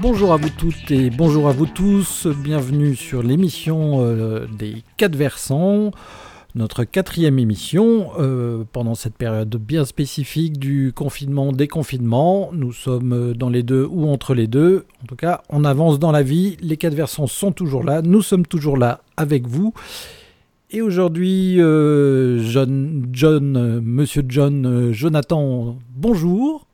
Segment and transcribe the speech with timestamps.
[0.00, 5.16] Bonjour à vous toutes et bonjour à vous tous, bienvenue sur l'émission euh, des quatre
[5.16, 5.90] versants,
[6.54, 12.50] notre quatrième émission euh, pendant cette période bien spécifique du confinement, déconfinement.
[12.52, 14.84] Nous sommes euh, dans les deux ou entre les deux.
[15.02, 18.22] En tout cas, on avance dans la vie, les quatre versants sont toujours là, nous
[18.22, 19.72] sommes toujours là avec vous.
[20.70, 26.66] Et aujourd'hui, John, John, Monsieur John, Jonathan, bonjour.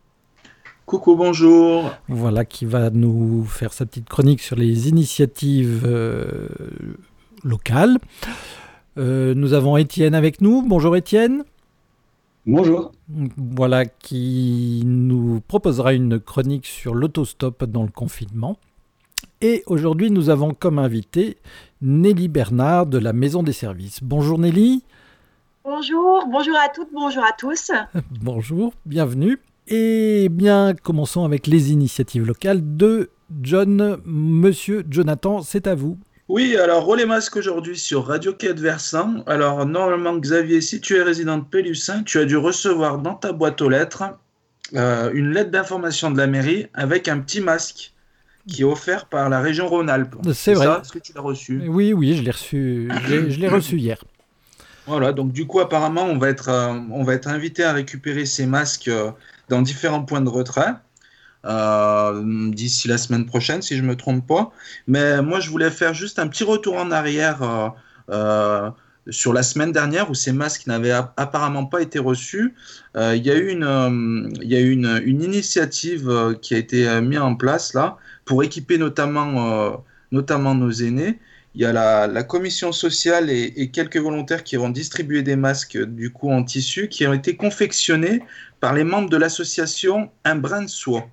[0.89, 1.91] Coucou, bonjour.
[2.09, 6.49] Voilà, qui va nous faire sa petite chronique sur les initiatives euh,
[7.45, 7.99] locales.
[8.99, 10.63] Euh, nous avons Étienne avec nous.
[10.63, 11.45] Bonjour Étienne.
[12.47, 12.91] Bonjour.
[13.37, 18.57] Voilà, qui nous proposera une chronique sur l'autostop dans le confinement.
[19.41, 21.37] Et aujourd'hui, nous avons comme invité
[21.81, 24.01] Nelly Bernard de la Maison des Services.
[24.03, 24.83] Bonjour Nelly.
[25.63, 27.71] Bonjour, bonjour à toutes, bonjour à tous.
[28.21, 29.39] bonjour, bienvenue.
[29.69, 33.11] Eh bien, commençons avec les initiatives locales de
[33.43, 33.99] John.
[34.05, 35.99] Monsieur Jonathan, c'est à vous.
[36.29, 39.23] Oui, alors rôle masque aujourd'hui sur Radio Quai Versant.
[39.27, 43.33] Alors normalement, Xavier, si tu es résident de Pélussin, tu as dû recevoir dans ta
[43.33, 44.05] boîte aux lettres
[44.75, 47.95] euh, une lettre d'information de la mairie avec un petit masque
[48.47, 50.17] qui est offert par la région Rhône-Alpes.
[50.35, 50.67] C'est vrai.
[50.67, 51.63] Est-ce que tu l'as reçu?
[51.67, 52.91] Oui, oui, je l'ai reçu.
[53.07, 53.99] je l'ai reçu hier.
[54.87, 58.27] Voilà, donc du coup, apparemment, on va être, euh, on va être invité à récupérer
[58.27, 59.11] ces masques euh,
[59.49, 60.75] dans différents points de retrait.
[61.49, 64.53] Euh, d'ici la semaine prochaine, si je me trompe pas.
[64.87, 67.69] Mais moi, je voulais faire juste un petit retour en arrière euh,
[68.11, 68.71] euh,
[69.09, 72.55] sur la semaine dernière où ces masques n'avaient apparemment pas été reçus.
[72.95, 78.77] Il y a eu une, initiative qui a été mise en place là pour équiper
[78.77, 79.83] notamment,
[80.13, 81.19] notamment nos aînés.
[81.55, 81.73] Il y a
[82.07, 86.45] la, commission sociale et, et, quelques volontaires qui vont distribuer des masques du coup en
[86.45, 88.23] tissu qui ont été confectionnés
[88.61, 91.09] par les membres de l'association Un brin de soie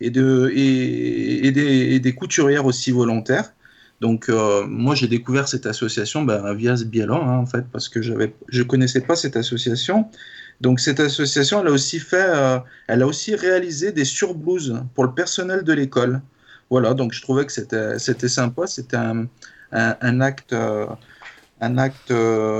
[0.00, 1.50] et, de, et,
[2.00, 3.52] des, couturières aussi volontaires.
[4.00, 8.00] Donc euh, moi j'ai découvert cette association ben, via ce hein, en fait parce que
[8.00, 10.08] j'avais je connaissais pas cette association.
[10.60, 15.04] Donc cette association elle a aussi fait euh, elle a aussi réalisé des surblouses pour
[15.04, 16.20] le personnel de l'école.
[16.70, 20.86] Voilà donc je trouvais que c'était sympa c'était un, acte euh,
[21.60, 22.12] un acte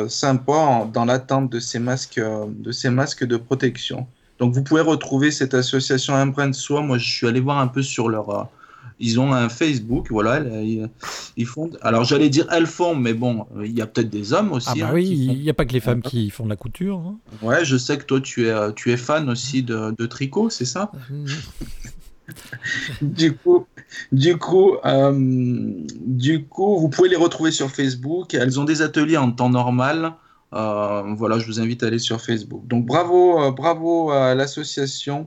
[0.08, 4.08] sympa dans l'attente de ces de ces masques de protection.
[4.38, 6.82] Donc vous pouvez retrouver cette association Imprint Soi.
[6.82, 8.30] Moi, je suis allé voir un peu sur leur.
[8.30, 8.44] Euh,
[9.00, 10.40] ils ont un Facebook, voilà.
[11.36, 11.70] Ils, font.
[11.82, 14.68] Alors j'allais dire elles font, mais bon, il y a peut-être des hommes aussi.
[14.70, 16.56] Ah bah hein, oui, il n'y a pas que les femmes qui font de la
[16.56, 16.98] couture.
[16.98, 17.16] Hein.
[17.42, 20.64] Ouais, je sais que toi tu es, euh, tu es fan aussi de, tricot, c'est
[20.64, 20.90] ça?
[23.00, 23.66] Du coup,
[24.12, 28.34] du coup, euh, du coup, vous pouvez les retrouver sur Facebook.
[28.34, 30.12] Elles ont des ateliers en temps normal.
[30.52, 32.66] Euh, voilà, je vous invite à aller sur Facebook.
[32.66, 35.26] Donc bravo, euh, bravo à l'association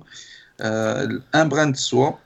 [0.61, 2.19] euh, Un brin de soie.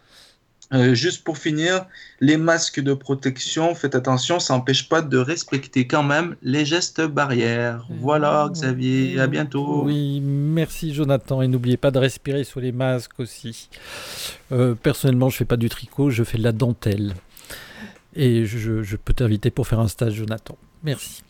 [0.94, 1.86] juste pour finir,
[2.20, 7.02] les masques de protection, faites attention, ça n'empêche pas de respecter quand même les gestes
[7.02, 7.86] barrières.
[8.02, 9.84] Voilà, Xavier, à bientôt.
[9.86, 13.70] Oui, merci Jonathan, et n'oubliez pas de respirer sous les masques aussi.
[14.82, 17.14] personnellement, je fais pas du tricot, je fais de la dentelle.
[18.16, 20.58] Et je, je peux t'inviter pour faire un stage, Jonathan.
[20.84, 21.22] Merci.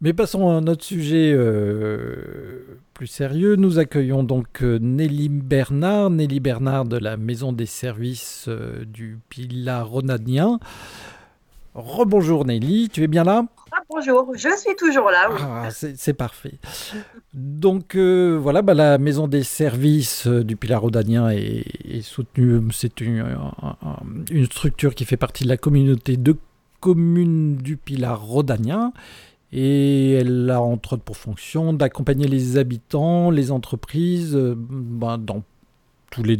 [0.00, 3.56] Mais passons à un autre sujet euh, plus sérieux.
[3.56, 9.18] Nous accueillons donc euh, Nelly Bernard, Nelly Bernard de la Maison des Services euh, du
[9.28, 10.58] Pilat Ronadien.
[11.74, 13.46] Rebonjour Nelly, tu es bien là?
[13.72, 15.28] Ah, Bonjour, je suis toujours là.
[15.40, 16.58] Ah, c'est parfait.
[17.32, 22.60] Donc voilà, bah, la Maison des Services du Pilat Rodanien est, est soutenue.
[22.72, 23.24] C'est une,
[24.30, 26.36] une, structure qui fait partie de la communauté de
[26.78, 28.92] communes du Pilat Rodanien
[29.54, 35.44] et elle a entre autres pour fonction d'accompagner les habitants, les entreprises euh, ben, dans
[36.10, 36.38] tous les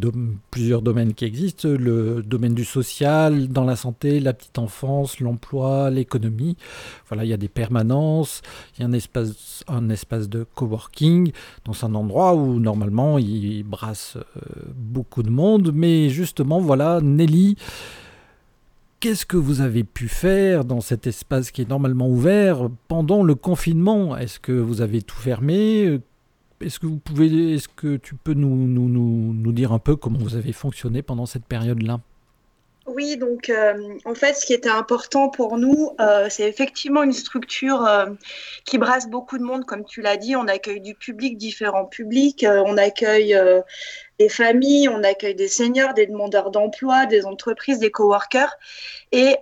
[0.53, 5.91] plusieurs domaines qui existent, le domaine du social, dans la santé, la petite enfance, l'emploi,
[5.91, 6.57] l'économie.
[7.09, 8.43] Voilà, il y a des permanences,
[8.77, 11.33] il y a un espace, un espace de coworking
[11.65, 17.57] dans un endroit où normalement il brasse euh, beaucoup de monde, mais justement voilà, Nelly
[19.05, 23.35] qu'est-ce que vous avez pu faire dans cet espace qui est normalement ouvert pendant le
[23.35, 24.17] confinement?
[24.17, 26.01] Est-ce que vous avez tout fermé?
[26.63, 30.37] Est-ce que vous pouvez, est-ce que tu peux nous, nous, dire un peu comment vous
[30.37, 32.01] avez fonctionné pendant cette période-là?
[32.87, 37.15] Oui, donc euh, en fait, ce qui était important pour nous, euh, c'est effectivement une
[37.15, 38.11] structure euh,
[38.67, 40.37] qui brasse beaucoup de monde, comme tu l'as dit.
[40.37, 43.41] On accueille du public, différents publics, on accueille
[44.19, 48.55] des familles, on accueille des seniors, des demandeurs d'emploi, des entreprises, des coworkers.
[49.13, 49.37] Et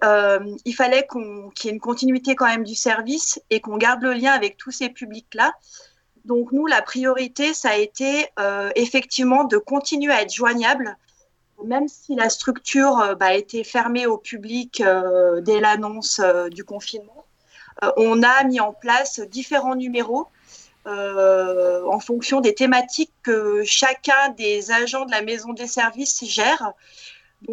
[0.65, 1.23] il fallait qu'il
[1.65, 4.71] y ait une continuité quand même du service et qu'on garde le lien avec tous
[4.71, 5.53] ces publics-là.
[6.25, 8.27] Donc nous, la priorité, ça a été
[8.77, 10.97] effectivement de continuer à être joignable
[11.65, 16.49] même si la structure euh, bah, a été fermée au public euh, dès l'annonce euh,
[16.49, 17.25] du confinement,
[17.97, 20.29] on a mis en place différents numéros
[20.85, 26.73] en fonction des thématiques que chacun des agents de la maison des services gère.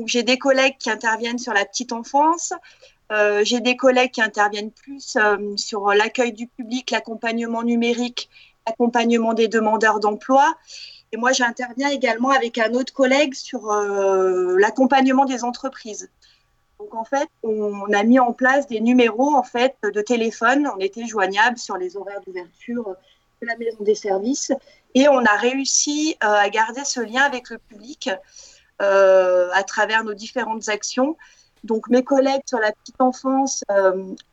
[0.06, 2.54] J'ai des collègues qui interviennent sur la petite enfance,
[3.42, 5.18] j'ai des collègues qui interviennent plus
[5.56, 8.30] sur l'accueil du public, l'accompagnement numérique,
[8.68, 10.54] l'accompagnement des demandeurs d'emploi.
[11.12, 16.10] Et moi, j'interviens également avec un autre collègue sur euh, l'accompagnement des entreprises.
[16.80, 20.70] Donc en fait, on a mis en place des numéros en fait de téléphone.
[20.76, 22.96] On était joignable sur les horaires d'ouverture
[23.42, 24.52] de la maison des services
[24.96, 28.10] et on a réussi euh, à garder ce lien avec le public
[28.82, 31.18] euh, à travers nos différentes actions.
[31.66, 33.66] Donc mes collègues sur la petite enfance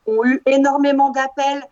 [0.06, 1.64] ont eu énormément d'appels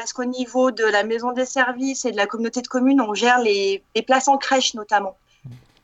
[0.00, 3.12] parce qu'au niveau de la maison des services et de la communauté de communes, on
[3.12, 5.14] gère les, places en crèche notamment.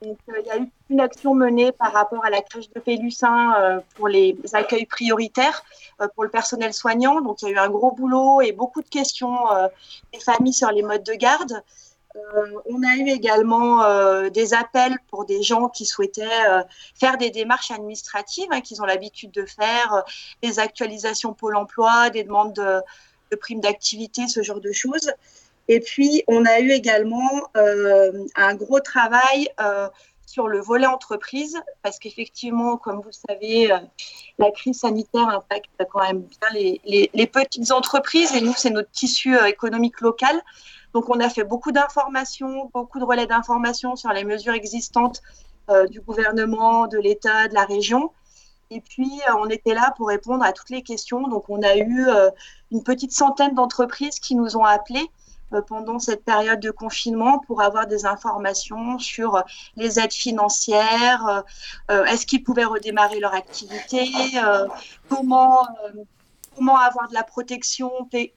[0.07, 3.55] Euh, il y a eu une action menée par rapport à la crèche de Pélussin
[3.59, 5.63] euh, pour les accueils prioritaires
[6.01, 7.21] euh, pour le personnel soignant.
[7.21, 9.37] Donc, il y a eu un gros boulot et beaucoup de questions
[10.15, 11.63] des familles sur les modes de garde.
[12.71, 13.83] on a eu également
[14.31, 16.65] des appels pour des gens qui souhaitaient
[16.95, 20.05] faire des démarches administratives, hein, qu'ils ont l'habitude de faire,
[20.43, 22.81] des actualisations Pôle emploi, des demandes de,
[23.31, 25.11] de primes d'activité, ce genre de choses.
[25.69, 29.89] Et puis, on a eu également euh, un gros travail euh,
[30.27, 33.79] sur le volet entreprise, parce qu'effectivement, comme vous savez, euh,
[34.39, 38.91] la crise sanitaire impacte quand même bien les, les, petites entreprises, et nous, c'est notre
[38.91, 40.41] tissu économique local.
[40.95, 45.23] Donc, on a fait beaucoup d'informations, beaucoup de relais d'informations sur les mesures existantes
[45.91, 48.13] du gouvernement, de l'État, de la région.
[48.71, 51.29] Et puis, euh, on était là pour répondre à toutes les questions.
[51.29, 52.31] Donc, on a eu euh,
[52.73, 55.09] une petite centaine d'entreprises qui nous ont appelés
[55.53, 59.43] euh, pendant cette période de confinement pour avoir des informations sur
[59.77, 61.45] les aides financières,
[61.89, 64.11] est-ce qu'ils pouvaient redémarrer leur activité,
[65.09, 65.65] comment,
[66.57, 67.91] comment avoir de la protection,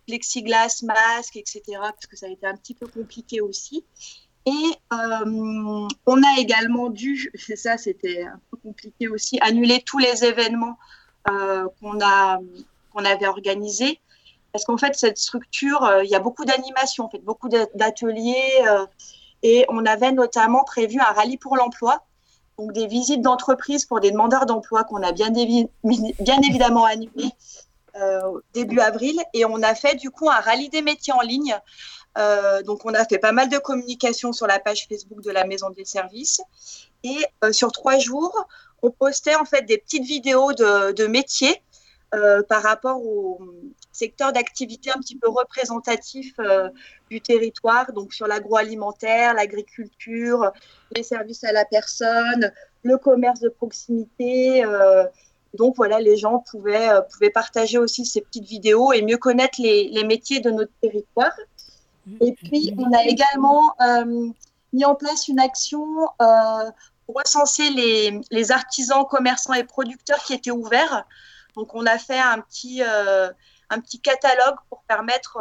[0.05, 3.83] plexiglas, masque, etc., parce que ça a été un petit peu compliqué aussi.
[4.45, 9.99] Et euh, on a également dû, c'est ça, c'était un peu compliqué aussi, annuler tous
[9.99, 10.77] les événements
[11.29, 11.99] euh, qu'on
[13.05, 13.99] avait organisés.
[14.51, 18.63] Parce qu'en fait, cette structure, euh, il y a beaucoup d'animations, en fait, beaucoup d'ateliers.
[19.43, 22.03] et on avait notamment prévu un rallye pour l'emploi,
[22.57, 25.31] donc des visites d'entreprise pour des demandeurs d'emploi qu'on a bien,
[26.43, 27.31] évidemment annulé
[28.53, 29.19] début avril.
[29.33, 31.59] Et on a fait du coup un rallye des métiers en ligne
[32.19, 35.45] euh, donc, on a fait pas mal de communication sur la page Facebook de la
[35.45, 36.41] Maison des Services.
[37.03, 38.47] Et euh, sur trois jours,
[38.81, 41.61] on postait en fait des petites vidéos de, métiers
[42.13, 43.39] euh, par rapport au
[43.91, 46.35] secteur d'activité un petit peu représentatif
[47.09, 50.51] du territoire, donc sur l'agroalimentaire, l'agriculture,
[50.95, 52.51] les services à la personne,
[52.83, 54.63] le commerce de proximité.
[55.53, 59.89] donc voilà, les gens pouvaient, pouvaient partager aussi ces petites vidéos et mieux connaître les,
[59.89, 61.33] les métiers de notre territoire.
[62.21, 64.29] Et puis, on a également euh,
[64.73, 65.85] mis en place une action
[66.21, 66.71] euh,
[67.05, 71.05] pour recenser les, artisans, commerçants et producteurs qui étaient ouverts.
[71.55, 73.29] Donc, on a fait un petit, euh,
[73.69, 75.37] un petit catalogue pour permettre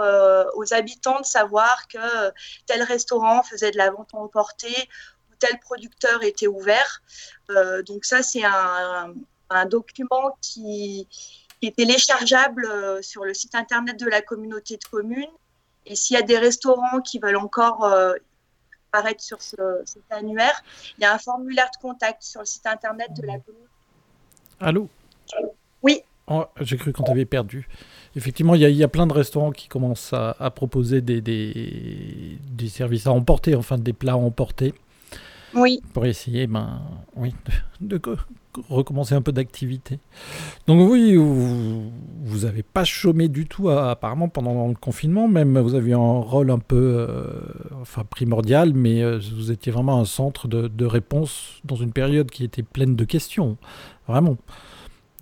[0.57, 2.33] aux habitants de savoir que
[2.67, 4.89] tel restaurant faisait de la vente emportée
[5.31, 7.03] ou tel producteur était ouvert.
[7.87, 9.15] donc, ça, c'est un,
[9.51, 11.07] un, document qui,
[11.61, 15.31] qui est téléchargeable sur le site internet de la communauté de communes
[15.89, 18.13] et s'il y a des restaurants qui veulent encore euh,
[18.93, 20.63] apparaître sur ce, cet annuaire,
[20.99, 23.63] il y a un formulaire de contact sur le site internet de la commune.
[24.61, 24.89] Allô?
[25.83, 26.03] Oui.
[26.27, 27.69] Oh, j'ai cru qu'on t'avait perdu.
[28.17, 33.07] Effectivement, il y, a plein de restaurants qui commencent à, proposer des, des, des, services
[33.07, 34.75] à emporter, enfin des plats à emporter.
[35.55, 35.81] Oui.
[35.95, 36.83] Pour essayer ben,
[37.17, 37.35] oui,
[37.81, 38.01] de,
[38.69, 39.99] recommencer un peu d'activité.
[40.67, 41.88] Donc oui, vous
[42.45, 46.59] n'avez pas chômé du tout apparemment pendant le confinement, même vous avez un rôle un
[46.59, 47.27] peu euh,
[47.81, 52.45] enfin, primordial, mais euh, vous étiez vraiment un centre de, réponse dans une période qui
[52.45, 53.57] était pleine de questions,
[54.07, 54.37] vraiment.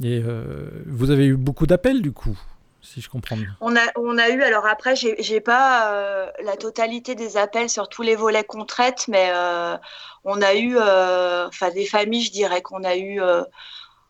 [0.03, 2.39] Et euh, vous avez eu beaucoup d'appels du coup
[2.87, 3.49] si je comprends bien.
[3.61, 7.89] On a, on a eu, alors après, j'ai pas euh, la totalité des appels sur
[7.89, 9.77] tous les volets qu'on traite, mais euh,
[10.25, 13.21] on a eu, euh, enfin, des familles, je dirais qu'on a eu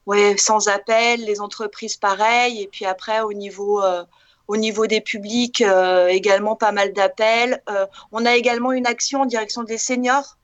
[0.07, 3.83] ouais, sans appel, les entreprises pareil, et puis après au niveau
[4.49, 5.63] au niveau des publics,
[6.09, 7.63] également pas mal d'appels.
[8.13, 10.39] on a également une action en direction des seniors,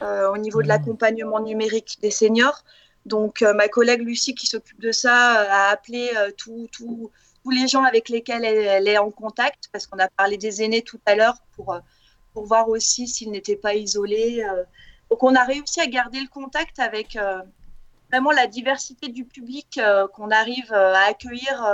[0.00, 0.68] au niveau de mmh.
[0.68, 2.64] l'accompagnement numérique des seniors.
[3.04, 7.10] Donc, ma collègue Lucie, qui s'occupe de ça, a appelé tous
[7.50, 11.00] les gens avec lesquels elle, est en contact, parce qu'on a parlé des aînés tout
[11.04, 11.78] à l'heure, pour,
[12.32, 14.42] pour voir aussi s'ils n'étaient pas isolés.
[15.10, 17.18] Donc, on a réussi à garder le contact avec
[18.12, 19.80] vraiment la diversité du public
[20.12, 21.64] qu'on arrive à accueillir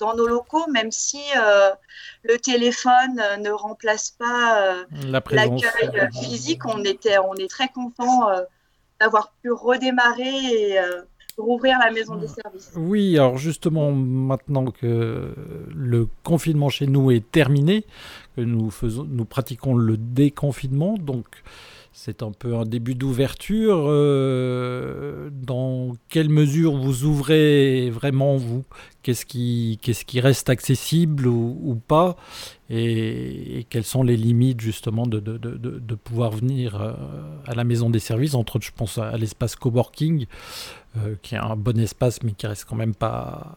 [0.00, 1.70] dans nos locaux, même si euh,
[2.24, 4.84] le téléphone euh, ne remplace pas euh,
[5.30, 5.62] l'accueil
[6.20, 6.66] physique.
[6.66, 8.28] On, était, on est très content
[8.98, 10.78] d'avoir pu redémarrer et
[11.38, 12.72] rouvrir la maison des services.
[12.76, 15.34] Oui, alors justement, maintenant que
[15.74, 17.84] le confinement chez nous est terminé,
[18.36, 21.26] que nous, faisons, nous pratiquons le déconfinement, donc
[21.92, 23.84] c'est un peu un début d'ouverture.
[23.88, 28.64] Euh, dans quelle mesure vous ouvrez vraiment, vous?
[29.02, 29.78] Qu'est-ce qui,
[30.20, 32.16] reste accessible ou, pas?
[32.68, 36.92] Et, quelles sont les limites, justement, de, pouvoir venir euh,
[37.46, 38.34] à la maison des services?
[38.34, 40.26] Entre autres, je pense à, l'espace coworking,
[40.96, 43.56] euh, qui est un bon espace, mais qui reste quand même pas,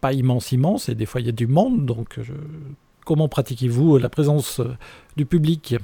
[0.00, 0.88] pas immense, immense.
[0.88, 1.86] Et des fois, il y a du monde.
[1.86, 2.20] Donc,
[3.04, 4.60] comment pratiquez-vous la présence
[5.16, 5.74] du public?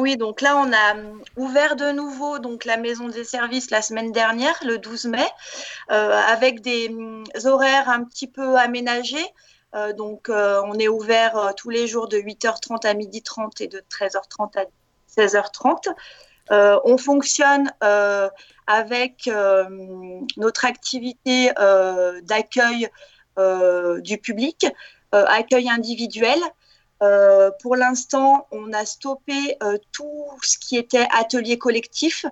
[0.00, 3.82] Oui, donc là, on a hum, ouvert de nouveau donc, la maison des services la
[3.82, 5.26] semaine dernière, le 12 mai,
[5.90, 9.26] euh, avec des hum, horaires un petit peu aménagés.
[9.74, 13.82] Euh, donc, euh, on est ouvert tous les jours de 8h30 à 12h30 et de
[13.90, 14.64] 13h30 à
[15.16, 15.94] 16h30.
[16.50, 17.70] on fonctionne
[18.66, 19.30] avec
[20.36, 21.50] notre activité
[22.22, 22.88] d'accueil
[24.00, 24.66] du public,
[25.12, 26.38] accueil individuel.
[27.02, 32.26] Euh, pour l'instant, on a stoppé euh, tout ce qui était atelier collectif.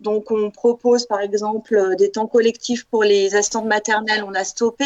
[0.00, 4.44] Donc, on propose par exemple euh, des temps collectifs pour les assistantes maternelles, on a
[4.44, 4.84] stoppé.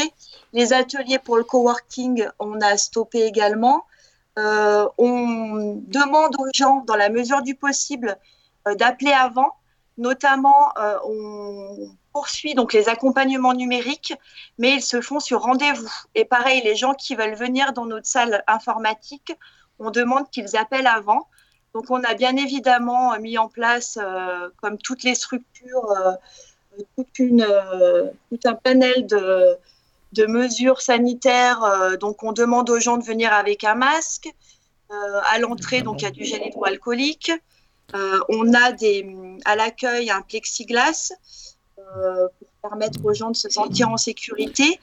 [0.52, 3.84] Les ateliers pour le coworking, on a stoppé également.
[4.36, 8.16] on demande aux gens, dans la mesure du possible,
[8.78, 9.52] d'appeler avant.
[9.98, 10.72] Notamment,
[11.04, 14.14] on poursuit donc les accompagnements numériques,
[14.56, 15.92] mais ils se font sur rendez-vous.
[16.14, 19.34] Et pareil, les gens qui veulent venir dans notre salle informatique,
[19.78, 21.28] on demande qu'ils appellent avant.
[21.74, 27.18] Donc on a bien évidemment mis en place, euh, comme toutes les structures, euh, toute
[27.18, 29.54] une, euh, tout un panel de,
[30.14, 31.98] de mesures sanitaires.
[32.00, 34.28] donc on demande aux gens de venir avec un masque.
[35.34, 37.30] à l'entrée, donc il y a du gel hydroalcoolique.
[38.38, 38.96] on a des,
[39.44, 41.12] à l'accueil un plexiglas.
[41.94, 44.80] Euh, pour permettre aux gens de se sentir en sécurité.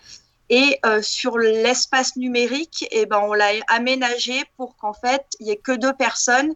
[0.50, 5.52] Et euh, sur l'espace numérique, eh ben, on l'a aménagé pour qu'en fait, il n'y
[5.52, 6.54] ait que deux personnes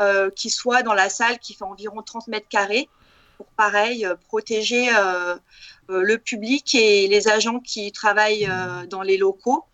[0.00, 2.88] euh, qui soient dans la salle qui fait environ 30 mètres carrés
[3.36, 4.88] pour, pareil, protéger
[5.88, 8.48] le public et les agents qui travaillent
[8.88, 9.64] dans les locaux.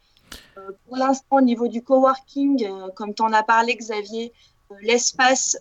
[0.86, 4.32] pour l'instant, au niveau du coworking, comme tu en as parlé, Xavier,
[4.80, 5.58] l'espace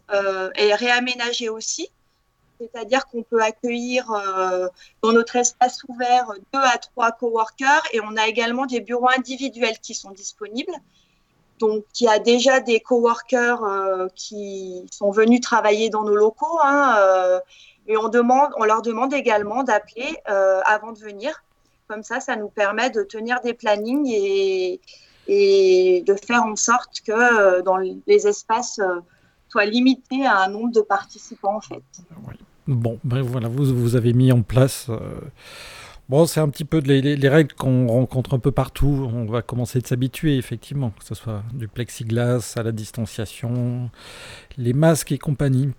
[0.56, 1.90] est réaménagé aussi
[2.60, 4.68] c'est-à-dire qu'on peut accueillir euh,
[5.02, 9.80] dans notre espace ouvert deux à trois coworkers et on a également des bureaux individuels
[9.80, 10.74] qui sont disponibles.
[11.60, 16.60] Donc, il y a déjà des coworkers euh, qui sont venus travailler dans nos locaux
[16.62, 17.40] hein, euh,
[17.88, 21.44] et on, demande, on leur demande également d'appeler avant de venir.
[21.88, 24.80] Comme ça, ça nous permet de tenir des plannings et,
[25.28, 28.80] de faire en sorte que dans les espaces
[29.48, 31.82] soient limités à un nombre de participants en fait.
[32.70, 34.86] Bon, ben voilà, vous, vous avez mis en place.
[34.90, 35.00] Euh,
[36.08, 39.10] bon, c'est un petit peu les, les, règles qu'on rencontre un peu partout.
[39.12, 43.90] On va commencer de s'habituer, effectivement, que ce soit du plexiglas à la distanciation,
[44.56, 45.72] les masques et compagnie.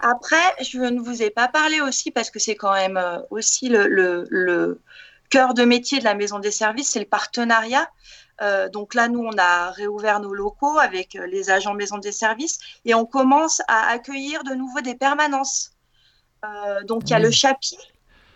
[0.00, 3.68] Après, je ne vous ai pas parlé aussi, parce que c'est quand même euh, aussi
[3.68, 4.80] le, le,
[5.28, 7.90] cœur de métier de la maison des services, c'est le partenariat.
[8.40, 12.58] Euh, donc là, nous, on a réouvert nos locaux avec les agents maison des services
[12.86, 15.73] et on commence à accueillir de nouveau des permanences.
[16.44, 17.78] Euh, donc il y a le CHAPI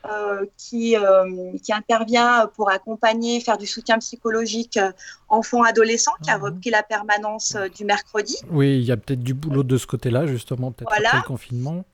[0.08, 4.78] euh, qui, euh, qui, intervient pour accompagner, faire du soutien psychologique
[5.28, 6.44] enfants-adolescents, qui a mhm.
[6.44, 8.36] repris la permanence du mercredi.
[8.50, 11.84] Oui, il y a peut-être du boulot de ce côté-là, justement, peut-être après le confinement.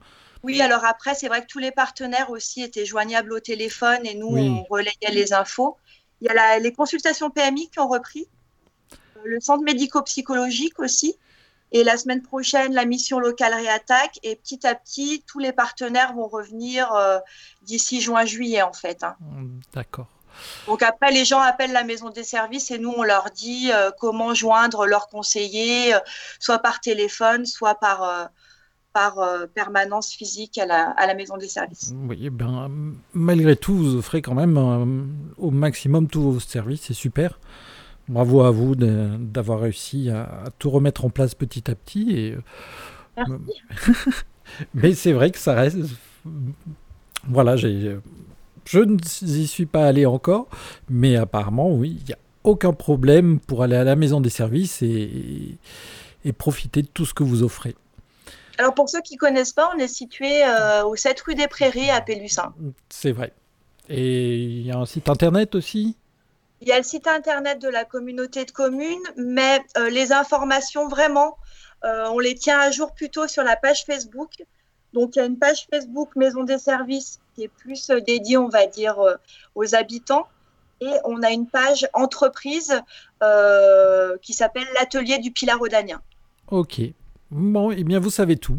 [0.42, 4.14] Oui, alors après, c'est vrai que tous les partenaires aussi étaient joignables au téléphone et
[4.14, 5.78] nous, on relayait les infos.
[6.21, 8.28] Il y a les consultations PMI qui ont repris,
[9.25, 11.16] le centre médico-psychologique aussi.
[11.74, 14.20] Et la semaine prochaine, la mission locale réattaque.
[14.22, 17.18] Et petit à petit, tous les partenaires vont revenir euh,
[17.62, 19.02] d'ici juin-juillet, en fait.
[19.02, 19.16] Hein.
[19.74, 20.06] D'accord.
[20.68, 23.90] Donc après, les gens appellent la maison des services et nous, on leur dit euh,
[23.98, 25.98] comment joindre leurs conseillers, euh,
[26.38, 28.30] soit par téléphone, soit par,
[28.92, 29.16] par
[29.52, 31.92] permanence physique à la, à la, maison des services.
[32.08, 32.70] Oui, eh ben,
[33.14, 34.56] malgré tout, vous offrez quand même
[35.38, 37.40] au maximum tous vos services, c'est super.
[38.08, 42.11] Bravo à vous d'avoir réussi à, tout remettre en place petit à petit.
[42.16, 42.37] Et...
[44.75, 45.78] Mais c'est vrai que ça reste.
[47.26, 47.96] Voilà, j'ai.
[48.66, 50.49] Je n'y suis pas allé encore,
[50.88, 54.80] mais apparemment, oui, il n'y a aucun problème pour aller à la maison des services
[54.80, 55.58] et,
[56.25, 57.75] et profiter de tout ce que vous offrez.
[58.58, 61.49] Alors pour ceux qui ne connaissent pas, on est situé euh, au 7 rue des
[61.49, 62.54] Prairies à Pélussin.
[62.88, 63.32] C'est vrai.
[63.88, 65.96] Et il y a un site internet aussi?
[66.61, 70.88] Il y a le site internet de la communauté de communes, mais euh, les informations
[70.88, 71.37] vraiment,
[71.84, 74.30] euh, on les tient à jour plutôt sur la page Facebook.
[74.92, 78.49] Donc il y a une page Facebook Maison des Services qui est plus dédiée, on
[78.49, 78.96] va dire,
[79.56, 80.28] aux habitants.
[80.80, 82.80] Et on a une page entreprise
[84.23, 86.00] qui s'appelle l'atelier du Pilar Audanien.
[86.52, 86.80] Ok.
[87.32, 88.58] Bon, eh bien, vous savez tout.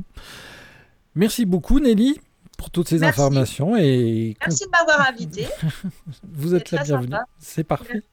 [1.16, 2.20] Merci beaucoup, Nelly,
[2.58, 3.76] pour toutes ces informations.
[3.78, 4.36] Et...
[4.42, 5.48] Merci de m'avoir invité.
[6.34, 7.16] vous êtes la bienvenue.
[7.40, 8.04] C'est parfait.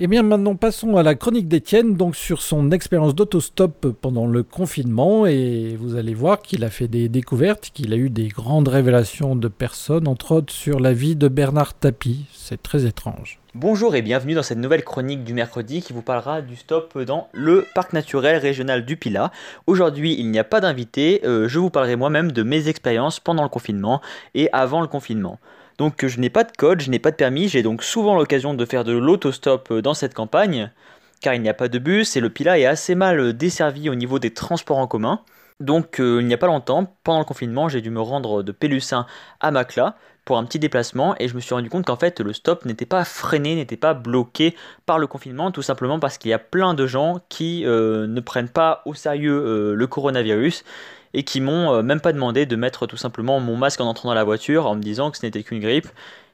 [0.00, 4.42] Eh bien, maintenant, passons à la chronique d'Étienne, donc sur son expérience d'autostop pendant le
[4.42, 5.24] confinement.
[5.24, 9.36] Et vous allez voir qu'il a fait des découvertes, qu'il a eu des grandes révélations
[9.36, 12.26] de personnes, entre autres sur la vie de Bernard Tapie.
[12.32, 13.38] C'est très étrange.
[13.56, 17.28] Bonjour et bienvenue dans cette nouvelle chronique du mercredi qui vous parlera du stop dans
[17.32, 19.30] le parc naturel régional du Pilat.
[19.68, 23.44] Aujourd'hui, il n'y a pas d'invité, euh, je vous parlerai moi-même de mes expériences pendant
[23.44, 24.00] le confinement
[24.34, 25.38] et avant le confinement.
[25.78, 28.54] Donc je n'ai pas de code, je n'ai pas de permis, j'ai donc souvent l'occasion
[28.54, 30.72] de faire de l'autostop dans cette campagne,
[31.20, 33.94] car il n'y a pas de bus et le Pilat est assez mal desservi au
[33.94, 35.20] niveau des transports en commun.
[35.60, 38.50] Donc euh, il n'y a pas longtemps, pendant le confinement, j'ai dû me rendre de
[38.50, 39.06] Pélussin
[39.38, 39.94] à Macla
[40.24, 42.86] pour un petit déplacement et je me suis rendu compte qu'en fait le stop n'était
[42.86, 44.54] pas freiné, n'était pas bloqué
[44.86, 48.48] par le confinement, tout simplement parce qu'il y a plein de gens qui ne prennent
[48.48, 50.64] pas au sérieux le coronavirus
[51.14, 54.10] et qui m'ont euh, même pas demandé de mettre tout simplement mon masque en entrant
[54.10, 55.88] dans la voiture en me disant que ce n'était qu'une grippe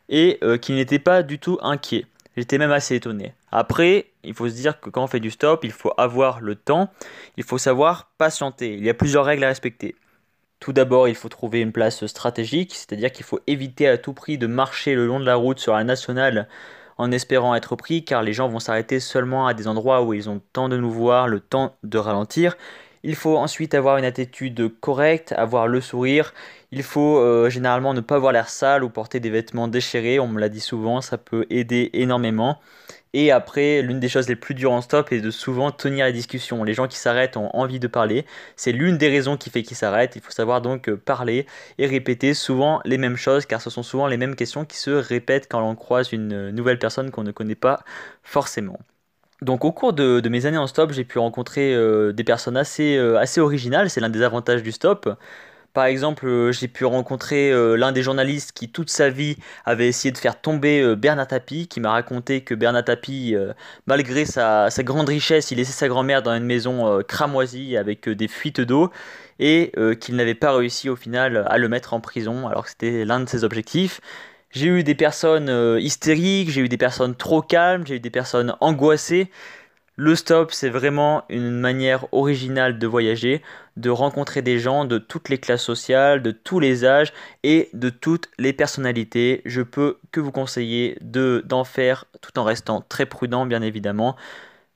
[0.08, 2.06] et euh, qu'ils n'étaient pas du tout inquiets.
[2.36, 3.34] J'étais même assez étonné.
[3.52, 6.54] Après, il faut se dire que quand on fait du stop, il faut avoir le
[6.54, 6.90] temps,
[7.36, 8.74] il faut savoir patienter.
[8.74, 9.94] Il y a plusieurs règles à respecter.
[10.60, 14.38] Tout d'abord, il faut trouver une place stratégique, c'est-à-dire qu'il faut éviter à tout prix
[14.38, 16.48] de marcher le long de la route sur la nationale
[16.98, 20.28] en espérant être pris, car les gens vont s'arrêter seulement à des endroits où ils
[20.28, 22.56] ont le temps de nous voir, le temps de ralentir,
[23.02, 26.34] il faut ensuite avoir une attitude correcte, avoir le sourire.
[26.70, 30.20] Il faut euh, généralement ne pas avoir l'air sale ou porter des vêtements déchirés.
[30.20, 32.60] On me l'a dit souvent, ça peut aider énormément.
[33.12, 36.12] Et après, l'une des choses les plus dures en stop est de souvent tenir les
[36.12, 36.62] discussions.
[36.62, 38.24] Les gens qui s'arrêtent ont envie de parler.
[38.54, 40.14] C'est l'une des raisons qui fait qu'ils s'arrêtent.
[40.14, 41.46] Il faut savoir donc euh, parler
[41.78, 44.90] et répéter souvent les mêmes choses car ce sont souvent les mêmes questions qui se
[44.90, 47.82] répètent quand l'on croise une nouvelle personne qu'on ne connaît pas
[48.22, 48.78] forcément.
[49.42, 52.96] Donc au cours de, mes années en stop, j'ai pu rencontrer euh, des personnes assez,
[52.96, 55.08] euh, assez originales, c'est l'un des avantages du stop.
[55.72, 60.12] Par exemple, euh, j'ai pu rencontrer l'un des journalistes qui toute sa vie avait essayé
[60.12, 63.34] de faire tomber Bernard Tapie, qui m'a raconté que Bernard Tapie,
[63.86, 68.28] malgré sa, sa, grande richesse, il laissait sa grand-mère dans une maison cramoisie avec des
[68.28, 68.90] fuites d'eau
[69.38, 73.04] et qu'il n'avait pas réussi au final à le mettre en prison alors que c'était
[73.04, 74.00] l'un de ses objectifs.
[74.50, 78.10] J'ai eu des personnes euh, hystériques, j'ai eu des personnes trop calmes, j'ai eu des
[78.10, 79.30] personnes angoissées.
[79.96, 83.42] Le stop, c'est vraiment une manière originale de voyager,
[83.76, 87.90] de rencontrer des gens de toutes les classes sociales, de tous les âges et de
[87.90, 89.42] toutes les personnalités.
[89.44, 94.16] Je peux que vous conseiller de d'en faire tout en restant très prudent, bien évidemment.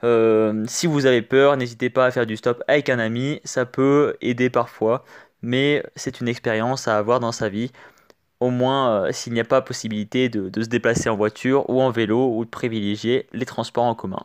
[0.05, 3.65] Euh, si vous avez peur, n'hésitez pas à faire du stop avec un ami, ça
[3.67, 5.05] peut aider parfois,
[5.43, 7.73] mais c'est une expérience à avoir dans sa vie
[8.41, 11.91] au moins euh, s'il n'y a pas possibilité de, se déplacer en voiture ou en
[11.91, 14.25] vélo ou de privilégier les transports en commun.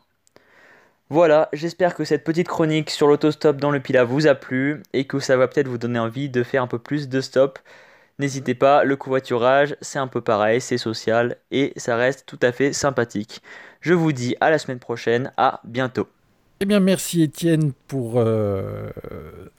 [1.10, 5.06] Voilà, j'espère que cette petite chronique sur l'autostop dans le Pila vous a plu et
[5.06, 7.58] que ça va peut-être vous donner envie de faire un peu plus de stop.
[8.20, 12.52] N'hésitez pas, le covoiturage, c'est un peu pareil, c'est social et ça reste tout à
[12.52, 13.42] fait sympathique.
[13.82, 16.08] Je vous dis à la semaine prochaine, à bientôt.
[16.62, 18.90] Eh bien, merci Étienne pour euh,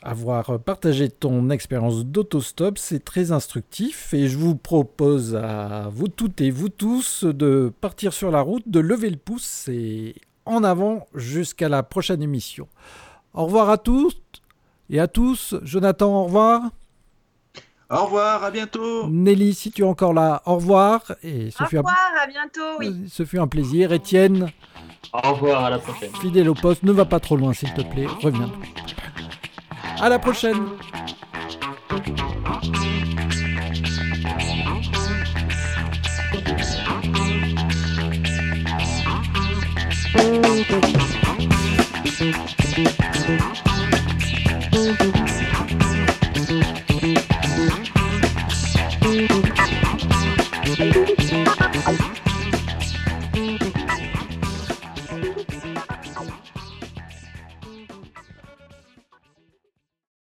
[0.03, 2.77] avoir partagé ton expérience d'autostop.
[2.77, 8.13] C'est très instructif et je vous propose à vous toutes et vous tous de partir
[8.13, 12.69] sur la route, de lever le pouce et en avant jusqu'à la prochaine émission.
[13.33, 14.21] Au revoir à tous
[14.91, 15.55] et à tous.
[15.63, 16.65] Jonathan, au revoir.
[17.89, 19.09] Au revoir, à bientôt.
[19.09, 21.15] Nelly, si tu es encore là, au revoir.
[21.23, 23.09] Et ce au revoir, à bientôt, oui.
[23.09, 23.91] Ce fut un plaisir.
[23.93, 24.53] Étienne.
[25.13, 26.11] Au revoir, à la prochaine.
[26.21, 28.51] Fidèle au poste, ne va pas trop loin s'il te plaît, reviens.
[30.01, 30.57] À la prochaine.